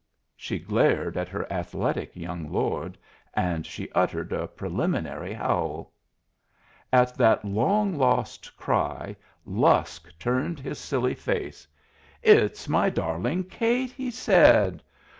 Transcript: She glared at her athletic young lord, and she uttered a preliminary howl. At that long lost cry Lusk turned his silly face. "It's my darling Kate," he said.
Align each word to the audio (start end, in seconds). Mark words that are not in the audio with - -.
She 0.35 0.57
glared 0.57 1.15
at 1.15 1.29
her 1.29 1.45
athletic 1.53 2.15
young 2.15 2.51
lord, 2.51 2.97
and 3.35 3.67
she 3.67 3.91
uttered 3.91 4.33
a 4.33 4.47
preliminary 4.47 5.31
howl. 5.31 5.91
At 6.91 7.13
that 7.19 7.45
long 7.45 7.95
lost 7.99 8.57
cry 8.57 9.15
Lusk 9.45 10.09
turned 10.17 10.59
his 10.59 10.79
silly 10.79 11.13
face. 11.13 11.67
"It's 12.23 12.67
my 12.67 12.89
darling 12.89 13.43
Kate," 13.43 13.91
he 13.91 14.09
said. 14.09 14.81